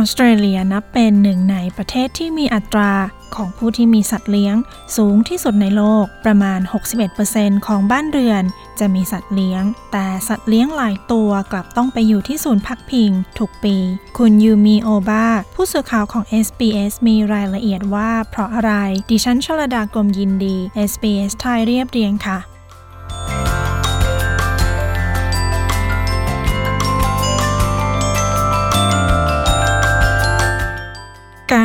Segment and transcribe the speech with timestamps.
[0.00, 2.92] ออสเตรเลียนับเป็นหนึ่งในประเทศที่มีอัตรา
[3.34, 4.56] ของผู้ที่มีสัตว์เลี้ยง
[4.96, 6.60] สูงที่สุดในโลกประมาณ
[7.12, 8.42] 61%ของบ้านเรือน
[8.80, 13.76] จะมีสัตว์เลี้ยง แต่สัตว์เลี้ยงหลายตัวกลับต้องไปอยู่ที่ศูนย์พักพิง ทุกปี
[14.18, 18.72] คุณยูมีโอบาผู้สื่อข่าวของ SBS มีรายละเอียดว่าเพราะอะไร
[19.10, 20.56] ดิฉันชลดากรมยินดี
[20.90, 22.38] SBS ไทยเรียบเรียงค่ะ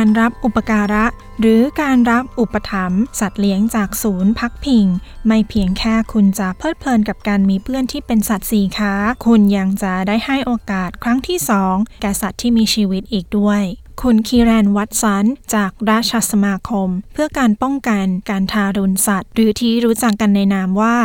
[0.06, 1.04] การรับอุปการะ
[1.40, 4.86] หรือการรับอุปถัมภ์สัตว์เลี้ยงจากศูนย์พักพิง
[5.26, 8.92] ไม่เพียงแค่คุณจะเพลิดเพลินกับการมีเพื่อนที่เป็นสัตว์สี่ขา
[9.26, 13.62] คุณยังจะได้ให้โอกาสครั้งที่สองแก่สัตว์ที่มีชีวิตอีกด้วย
[14.02, 20.96] คุณคีแรนวัตสัน จากราชสมาคม เพื่อการป้องกันการทารุณสัตว์ หรือที่รู้จักกันในนามว่า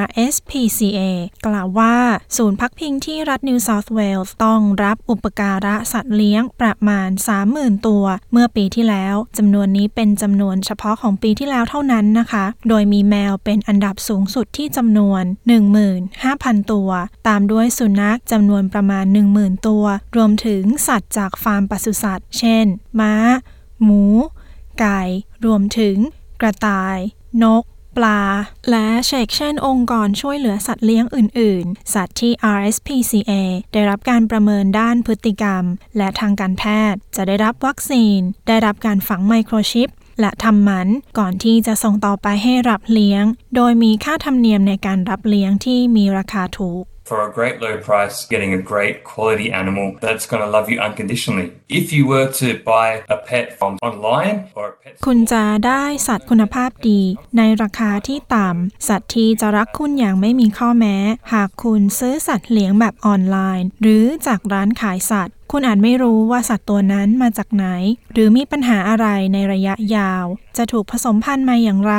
[0.00, 1.00] RSPCA
[1.46, 1.94] กล่าวว่า
[2.36, 7.08] ศูนย์พักพิงที่รัฐนิวเซาท์เวลส์ต้องรับอุปการะสัตว์เลี้ยงประมาณ
[7.48, 15.22] 30,000 ตัว เมื่อปีที่แล้วจำนวนนี้เป็นจำนวนเฉพาะของปีที่แล้วเท่านั้นนะคะ โดยมีแมวเป็นอันดับสูงสุดที่จำนวน
[15.96, 16.90] 15,000 ตัว
[17.28, 19.04] ตามด้วยสุนัขจำนวนประมาณ
[19.36, 19.84] 10,000 ตัว
[20.16, 22.66] รวมถึงสัตว์จากฟาร์มปศุสัตว์เช่น
[23.00, 23.14] ม้า
[23.82, 24.04] หมู
[24.80, 25.00] ไก่
[25.44, 25.96] รวมถึง
[26.40, 26.98] กระต่าย
[27.42, 27.64] นก
[27.96, 28.22] ปลา
[28.70, 33.32] และเชกเช่นองค์กรช่วยเหลือสัตว์เลี้ยงอื่น ๆ สัตว์ที่ RSPCA
[33.72, 35.64] ได้รับการประเมินด้านพฤติกรรม
[35.96, 39.88] และทางการแพทย์ จะได้รับวัคซีน ได้รับการฝังไมโครชิป
[40.20, 43.24] และทำหมันก่อนที่จะส่งต่อไปให้รับเลี้ยง
[43.56, 50.66] โดยมีค่าธรรมเนียมในการรับเลี้ยงที่มีราคาถูก for a great low price, getting a great quality animal that's going to love
[50.72, 51.48] you unconditionally.
[51.80, 57.00] If you were to buy a pet from online or a pet คุณจะได้สัตว์คุณภาพดี
[57.38, 60.96] ในราคาที่ต่ำ สัตว์ที่จะรักคุณอย่างไม่มีข้อแม้
[61.32, 67.66] หากคุณซื้อสัตว์เลี้ยงแบบออนไลน์ หรือจากร้านขายสัตว์ คุณอาจไม่รู้ว่าสัตว์ตัวนั้นมาจากไหน
[68.12, 70.24] หรือมีปัญหาอะไรในระยะยาว
[70.56, 71.96] จะถูกผสมพันธุ์มาอย่างไร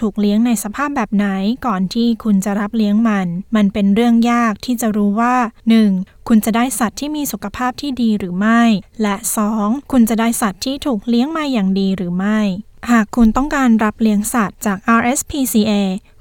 [0.00, 1.26] ถูกเลี้ยงในสภาพแบบไหน
[1.66, 5.36] ก่อนที่คุณจะรับเลี้ยงมัน มันเป็นเรื่องยากที่จะรู้ว่า
[5.82, 6.28] 1.
[6.28, 8.62] คุณจะได้สัตว์ที่มีสุขภาพที่ดีหรือไม่
[9.02, 9.16] และ
[9.54, 9.92] 2.
[9.92, 12.40] คุณจะได้สัตว์ที่ถูกเลี้ยงมาอย่างดีหรือไม่
[12.90, 15.72] หากคุณต้องการรับเลี้ยงสัตว์จาก RSPCA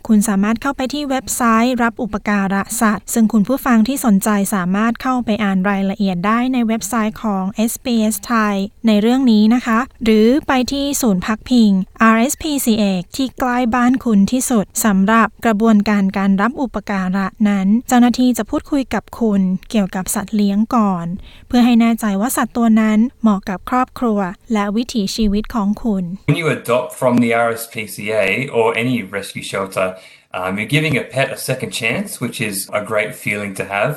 [0.08, 8.56] คุณสามารถเข้าไปที่เว็บไซต์รับอุปการะสัตว์ ซึ่งคุณผู้ฟังที่สนใจสามารถเข้าไปอ่านรายละเอียดได้ในเว็บไซต์ของ SBS ไทย
[8.88, 11.72] ในเรื่องนี้นะคะ หรือไปที่ศูนย์พักพิง
[12.14, 12.84] RSPCA
[13.16, 21.06] ที่ใกล้บ้านคุณที่สุดสำหรับกระบวนการการรับอุปการะนั้น เจ้าหน้าที่จะพูดคุยกับคุณเกี่ยวกับสัตว์เลี้ยงก่อน
[21.48, 24.20] เพื่อให้แน่ใจว่าสัตว์ตัวนั้นเหมาะกับครอบครัว
[24.54, 28.26] และวิถีชีวิตของคุณ When you adopt from the RSPCA
[28.58, 29.88] or any rescue shelter,
[30.38, 33.94] um, you're giving a pet a second chance, which is a great feeling to have.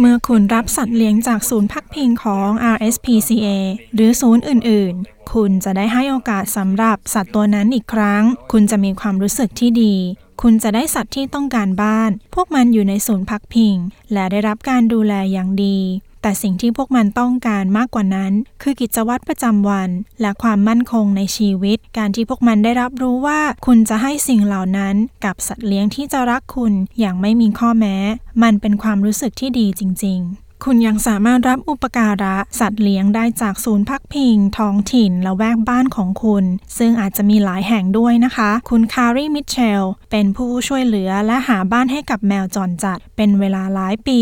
[0.00, 3.46] เมื่อคุณรับสัตว์เลี้ยงจากศูนย์พักพิงของ RSPCA
[3.94, 9.94] หรือศูนย์อื่น ๆ คุณจะได้ให้โอกาสสำหรับสัตว์ตัวนั้นอีกครั้ง คุณจะมีความรู้สึกที่ดี
[10.42, 13.76] คุณจะได้สัตว์ที่ต้องการบ้าน พวกมันอยู่ในศูนย์พักพิง
[14.12, 15.78] และได้รับการดูแลอย่างดี
[16.26, 19.90] แต่สิ่งที่พวกมันต้องการมากกว่านั้น คือกิจวัตรประจำวัน
[20.20, 27.96] และความมั่นคงในชีวิต การที่พวกมันได้รับรู้ว่าคุณจะให้สิ่งเหล่านั้นกับสัตว์เลี้ยงที่จะรักคุณอย่างไม่มีข้อแม้
[28.42, 36.44] มันเป็นความรู้สึกที่ดีจริง ๆคุณยังสามารถรับอุปการะสัตว์เลี้ยงได้จากศูนย์พักพิง ท้องถิ่นและแวกบ้านของคุณ
[36.78, 44.20] ซึ่งอาจจะมีหลายแห่งด้วยนะคะ คุณคารีมิเชลเป็นผู้ช่วยเหลือและหาบ้านให้กับแมวจรจัด เป็นเวลาหลายปี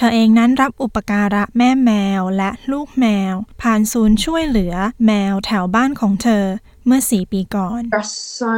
[0.00, 4.74] ธอเองนั้นรับอุปการะแม่แมวและลูกแมว ผ่านศูนย์ช่วยเหลือ
[5.06, 6.44] แมวแถวบ้านของเธอ
[6.86, 8.56] เมื่อ4ปีก่อน There are so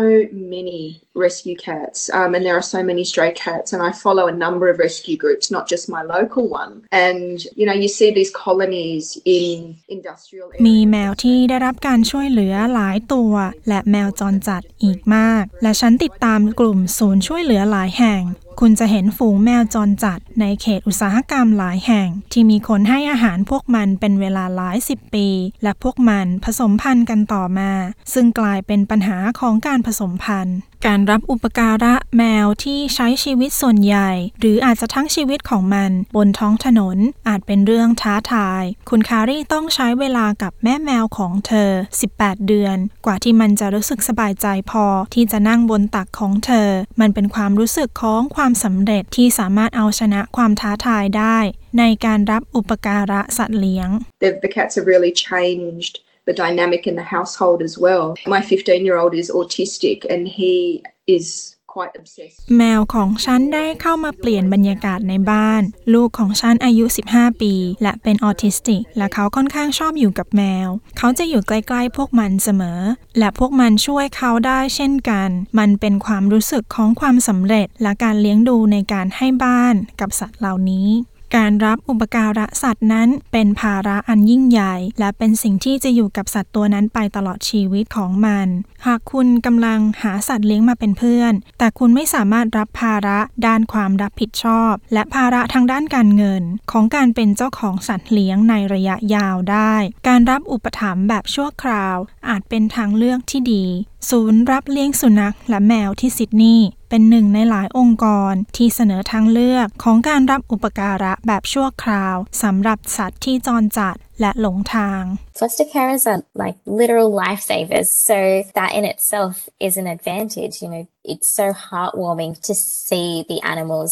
[0.55, 0.83] many
[1.27, 4.67] rescue cats, um, and there are so many stray cats, and I follow a number
[4.73, 6.73] of rescue groups, not just my local one.
[7.09, 9.07] And you know, you see these colonies
[9.41, 9.57] in
[9.97, 10.91] industrial มี areas.
[10.91, 13.33] แมวที่ได้รับการช่วยเหลือหลายตัว
[13.69, 18.23] และแมวจรจัดอีกมาก และฉันติดตามกลุ่มศูนย์ช่วยเหลือหลายแห่ง
[18.61, 25.29] คุณจะเห็นฝูงแมวจรจัดในเขตอุตสาหกรรมหลายแห่ง ที่มีคนให้อาหารพวกมันเป็นเวลาหลายสิบปี
[25.63, 27.71] และพวกมันผสมพันธุ์กันต่อมา
[28.15, 34.11] ซึ่งกลายเป็นปัญหาของการผสมพันธุ์ การรับอุปการะแมวที่ใช้ชีวิตส่วนใหญ่
[34.41, 36.99] หรืออาจจะทั้งชีวิตของมันบนท้องถนน
[37.29, 41.71] อาจเป็นเรื่องท้าทาย คุณคารีต้องใช้เวลากับแม่แมวของเธอ
[42.09, 42.77] 18 เดือน
[43.07, 46.69] กว่าที่มันจะรู้สึกสบายใจพอที่จะนั่งบนตักของเธอ
[47.01, 51.39] มันเป็นความรู้สึกของความสำเร็จที่สามารถเอาชนะความท้าทายได้
[51.79, 53.89] ในการรับอุปการะสัตว์เลี้ยง
[54.25, 55.95] The, the cats have really changed
[56.33, 58.15] the dynamic in the household as well.
[58.27, 62.39] My 15 year old is autistic and he is quite obsessed.
[62.59, 65.63] แมวของฉันได้เข้ามาเปลี่ยนบรรยากาศในบ้าน
[65.95, 66.85] ลูกของฉันอายุ
[67.15, 70.69] 15 ปี และเป็นออทิสติก และเขาค่อนข้างชอบอยู่กับแมว
[70.99, 72.81] เขาจะอยู่ใกล้ๆพวกมันเสมอ
[73.19, 80.89] และพวกมันช่วยเขาได้เช่นกัน มันเป็นความรู้สึกของความสำเร็จและการเลี้ยงดูในการให้บ้านกับสัตว์เหล่านี้
[81.37, 88.47] การรับอุปการะสัตว์นั้น เป็นภาระอันยิ่งใหญ่ และเป็นสิ่งที่จะอยู่กับสัตว์ตัวนั้นไปตลอดชีวิตของมัน
[88.87, 96.43] หากคุณกำลังหาสัตว์เลี้ยงมาเป็นเพื่อน แต่คุณไม่สามารถรับภาระด้านความรับผิดชอบ และภาระทางด้านการเงิน
[96.73, 99.75] ของการเป็นเจ้าของสัตว์เลี้ยงในระยะยาวได้
[100.09, 101.97] การรับอุปถัมภ์แบบชั่วคราว
[102.29, 103.67] อาจเป็นทางเลือกที่ดี
[104.11, 115.03] ศูนย์รับเลี้ยงสุนัขและแมวที่ซิดนีย์เป็นหนึ่งในหลายองค์กรที่เสนอทางเลือกของการรับอุปการะแบบชั่วคราวสำหรับสัตว์ที่จรจัดและหลงทาง
[115.39, 118.19] Foster carers are like literal lifesavers, so
[118.59, 119.35] that in itself
[119.67, 120.55] is an advantage.
[120.63, 122.53] You know, it's so heartwarming to
[122.87, 123.91] see the animals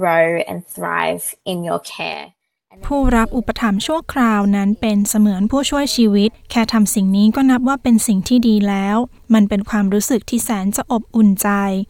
[0.00, 2.24] grow and thrive in your care.
[2.86, 8.96] ผู้รับอุปถัมภ์ชั่วคราวนั้นเป็นเสมือนผู้ช่วยชีวิต แค่ทำสิ่งนี้ก็นับว่าเป็นสิ่งที่ดีแล้ว
[9.34, 11.48] มันเป็นความรู้สึกที่แสนจะอบอุ่นใจ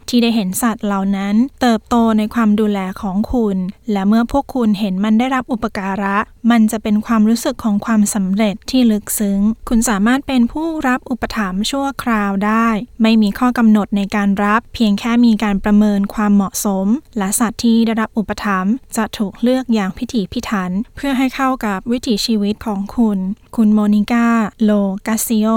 [0.09, 3.56] ที่ได้เห็นสัตว์เหล่านั้น เติบโตในความดูแลของคุณ
[3.93, 6.17] และเมื่อพวกคุณเห็นมันได้รับอุปการะ
[6.50, 12.69] มันจะเป็นความรู้สึกของความสำเร็จที่ลึกซึ้ง คุณสามารถเป็นผู้รับอุปถัมภ์ชั่วคราวได้
[13.03, 16.87] ไม่มีข้อกำหนดในการรับ เพียงแค่มีการประเมินความเหมาะสม
[17.19, 23.19] และสัตว์ที่ได้รับอุปถัมภ์จะถูกเลือกอย่างพิถีพิถัน เพื่อให้เข้ากับวิถีชีวิตของคุณ
[23.56, 24.29] คุณโมนิก้า
[24.65, 24.71] โล
[25.06, 25.49] กาซิโอ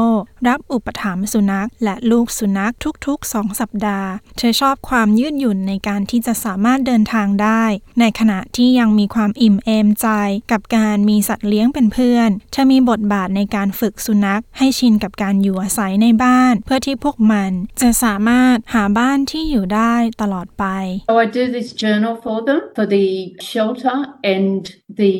[0.48, 2.74] รับอุปถัมภ์สุนัขและลูกสุนัข
[3.06, 7.63] ทุกๆ 2 สัปดาห์ เธอชอบความยืดหยุ่นในการที่จะสามารถเดินทางได้
[8.00, 10.07] ในขณะที่ยังมีความอิ่มเอมใจ
[10.51, 17.51] กับการมีสัตว์เลี้ยงเป็นเพื่อน เธอมีบทบาทในการฝึกสุนัข ให้ชินกับการอยู่อาศัยในบ้าน เพื่อที่พวกมัน
[17.81, 20.66] จะสามารถหาบ้านที่อยู่ได้ตลอดไป
[21.10, 23.07] So I do this journal for them, for the
[23.51, 24.62] shelter and
[25.01, 25.13] the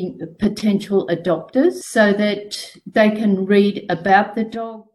[0.44, 2.46] potential adopters, so that
[2.96, 4.89] they can read about the dog.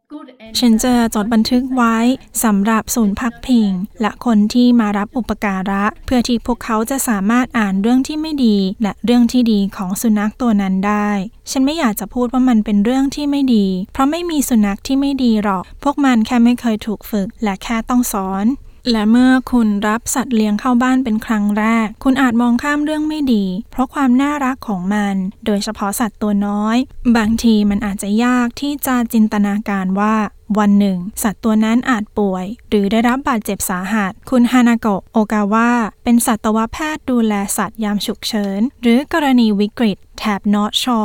[0.60, 1.98] ฉันจะจดบันทึกไว้
[2.44, 3.70] สำหรับศูนย์พักพิง
[4.02, 11.10] และคนที่มารับอุปการะ เพื่อที่พวกเขาจะสามารถอ่านเรื่องที่ไม่ดี และเรื่องที่ดีของสุนัขตัวนั้นได้
[11.52, 18.46] ฉันไม่อยากจะพูดว่ามันเป็นเรื่องที่ไม่ดี เพราะไม่มีสุนัขที่ไม่ดีหรอก พวกมันแค่ไม่เคยถูกฝึก และแค่ต้องสอน
[18.92, 25.16] และเมื่อคุณรับสัตว์เลี้ยงเข้าบ้านเป็นครั้งแรก คุณอาจมองข้ามเรื่องไม่ดี เพราะความน่ารักของมัน
[25.46, 26.78] โดยเฉพาะสัตว์ตัวน้อย
[27.18, 30.16] บางทีมันอาจจะยากที่จะจินตนาการว่า
[30.60, 35.70] วันหนึ่ง สัตว์ตัวนั้นอาจป่วย หรือได้รับบาดเจ็บสาหัส คุณฮานาโกะโอกาวะ
[36.04, 41.02] เป็นสัตวแพทย์ดูแลสัตว์ยามฉุกเฉิน หรือกรณีวิกฤต แถบนอร์ทชอ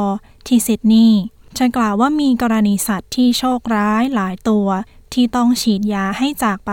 [0.47, 1.23] ที่ซิดนีย์
[1.55, 4.69] เธอกล่าวว่ามีกรณีสัตว์ที่โชคร้ายหลายตัว
[5.15, 6.73] ที่ต้องฉีดยาให้จากไป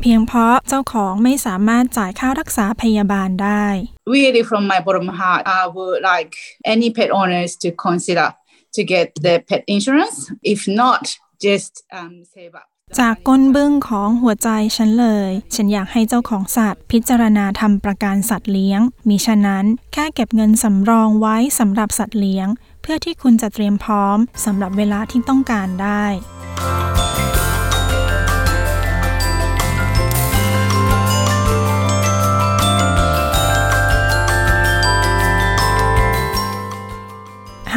[0.00, 3.66] เพียงเพราะเจ้าของไม่สามารถจ่ายค่ารักษาพยาบาลได้
[4.14, 6.30] really from my bottom heart, I would like
[6.74, 8.28] any pet owners to consider
[8.76, 10.16] to get the pet insurance.
[10.54, 11.02] If not,
[11.46, 12.68] just um, save up.
[13.00, 22.48] จากก้นบึ้งของหัวใจฉันเลย ฉันอยากให้เจ้าของสัตว์ พิจารณาทำประกันสัตว์เลี้ยง มิฉะนั้นแค่เก็บเงินสำรองไว้สำหรับสัตว์เลี้ยง
[22.82, 26.04] เพื่อที่คุณจะเตรียมพร้อมสำหรับเวลาที่ต้องการได้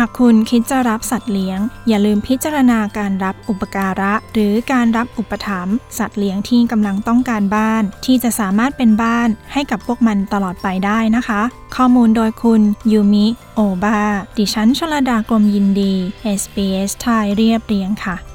[0.06, 11.42] ากคุณคิดจะรับสัตว์เลี้ยง อย่าลืมพิจารณาการรับอุปการะ หรือการรับอุปถัมภ์สัตว์เลี้ยงที่กำลังต้องการบ้าน ที่จะสามารถเป็นบ้านให้กับพวกมันตลอดไปได้นะคะ
[11.76, 14.00] ข้อมูลโดยคุณยูมิโอบา
[14.38, 15.94] ดิฉันชลดากรมยินดี
[16.42, 18.35] SBS ไทยเรียบเรียงค่ะ